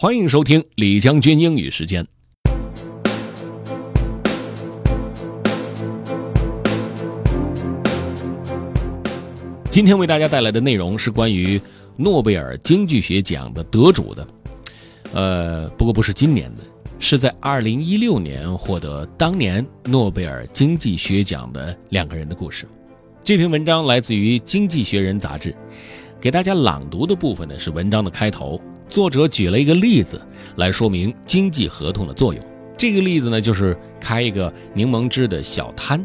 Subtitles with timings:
[0.00, 2.06] 欢迎收听李将军英语时间。
[9.68, 11.60] 今天为大家带来的内容是关于
[11.96, 14.28] 诺贝尔经济学奖的得主的，
[15.14, 16.62] 呃，不过不是今年的，
[17.00, 22.66] 是在二零一六年获得当年诺贝尔经济学奖的两个人的故事。
[23.24, 25.52] 这篇文章来自于《经济学人》杂志，
[26.20, 28.60] 给大家朗读的部分呢是文章的开头。
[28.88, 30.20] 作者举了一个例子
[30.56, 32.42] 来说明经济合同的作用。
[32.76, 36.04] 这个例子呢就是开一个柠檬汁的小摊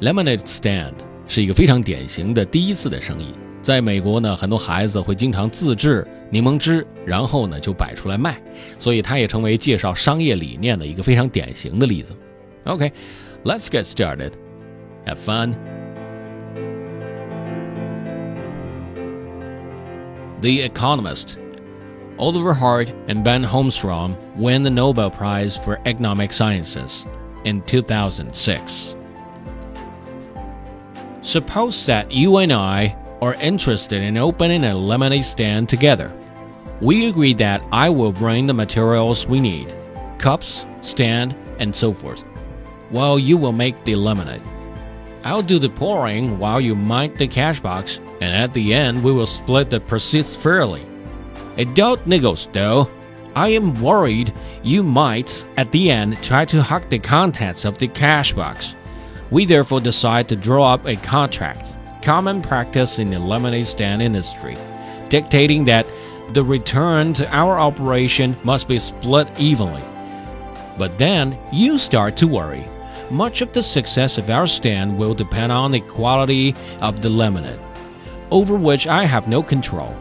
[0.00, 0.94] ，lemonade stand。
[1.30, 3.34] 是一个非常典型的第一次的生意。
[3.60, 8.40] 在美国呢，很多孩子会经常自制柠檬汁，然后呢就摆出来卖，
[8.78, 12.14] 所以它也成为介绍商业理念的一个非常典型的例子。
[12.64, 14.30] OK，let's get started.
[15.04, 15.54] Have fun.
[20.40, 21.34] The Economist.
[22.18, 27.06] Oliver Hart and Bengt Holmstrom win the Nobel Prize for Economic Sciences
[27.44, 28.96] in 2006.
[31.22, 36.12] Suppose that you and I are interested in opening a lemonade stand together.
[36.80, 39.74] We agree that I will bring the materials we need
[40.18, 42.24] cups, stand, and so forth,
[42.90, 44.42] while you will make the lemonade.
[45.22, 49.12] I'll do the pouring while you mind the cash box, and at the end, we
[49.12, 50.84] will split the proceeds fairly.
[51.58, 52.88] Adult niggles, though.
[53.34, 57.88] I am worried you might, at the end, try to hug the contents of the
[57.88, 58.74] cash box.
[59.30, 64.56] We therefore decide to draw up a contract, common practice in the lemonade stand industry,
[65.08, 65.86] dictating that
[66.32, 69.84] the return to our operation must be split evenly.
[70.78, 72.64] But then you start to worry.
[73.10, 77.60] Much of the success of our stand will depend on the quality of the lemonade,
[78.30, 79.96] over which I have no control.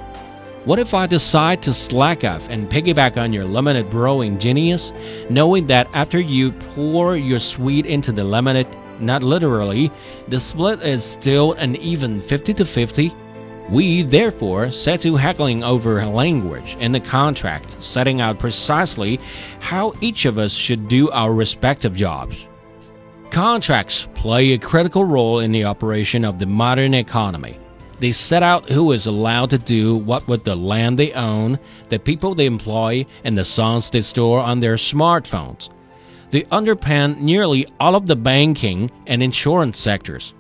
[0.68, 4.92] What if I decide to slack off and piggyback on your lemonade brewing genius,
[5.30, 8.68] knowing that after you pour your sweet into the lemonade,
[9.00, 9.90] not literally,
[10.28, 13.14] the split is still an even 50 to 50.
[13.70, 19.22] We therefore set to haggling over language in the contract, setting out precisely
[19.62, 22.46] how each of us should do our respective jobs.
[23.32, 27.58] Contracts play a critical role in the operation of the modern economy.
[28.00, 31.58] They set out who is allowed to do what with the land they own,
[31.90, 35.70] the people they employ, and the songs they store on their smartphones.
[36.30, 40.34] They underpin nearly all of the banking and insurance sectors.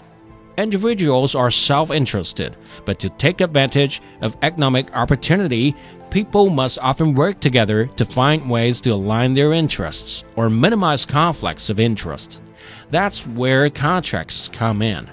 [0.57, 5.75] Individuals are self interested, but to take advantage of economic opportunity,
[6.09, 11.69] people must often work together to find ways to align their interests or minimize conflicts
[11.69, 12.41] of interest.
[12.89, 15.09] That's where contracts come in.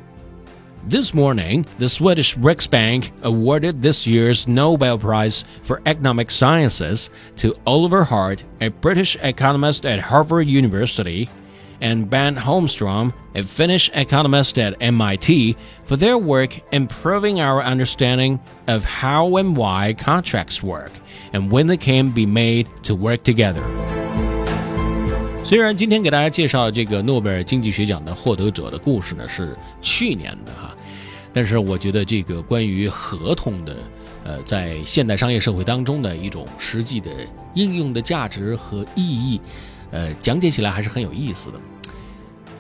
[0.87, 8.05] This morning, the Swedish Riksbank awarded this year's Nobel Prize for Economic Sciences to Oliver
[8.05, 11.31] Hart, a British economist at Harvard University,
[11.81, 18.85] and Bengt Holmstrom, a Finnish economist at MIT, for their work improving our understanding of
[18.85, 20.93] how and why contracts work
[21.33, 23.84] and when they can be made to work together.
[25.45, 30.75] 虽然今天给大家介绍这个诺贝尔经济学奖的获得者的故事呢是去年的哈，
[31.35, 33.77] 但是我觉得这个关于合同的，
[34.25, 37.11] 呃，在现代商业社会当中的一种实际的
[37.53, 39.39] 应用的价值和意义，
[39.91, 41.61] 呃，讲解起来还是很有意思的。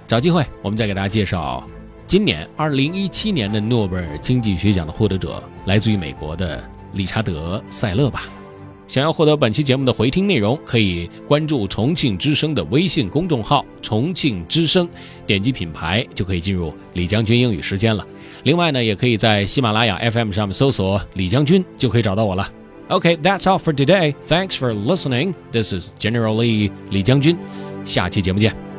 [0.06, 1.66] 找机会我们再给大家介绍
[2.06, 6.62] 今年二零一七年的诺贝尔经济学奖的获得者，来自于美国的
[6.92, 8.24] 理查德·塞勒吧。
[8.86, 14.88] 想要获得本期节目的回听内容，可以关注重庆之声的微信公众号“重庆之声”，
[15.26, 18.06] 点击品牌就可以进入李将军英语时间了。
[18.42, 22.48] 另外呢，也可以在喜马拉雅 FM 上面搜索“李将军”，就可以找到我了。
[22.88, 24.14] OK，that's all for today.
[24.28, 25.32] Thanks for listening.
[25.50, 27.36] This is General Lee 李将军。
[27.82, 28.73] 下期节目见。